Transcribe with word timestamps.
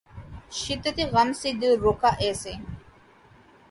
شدتِ 0.59 0.97
غم 1.13 1.29
سے 1.39 1.49
دل 1.61 1.73
رکا 1.85 2.09
ایسے 2.23 2.53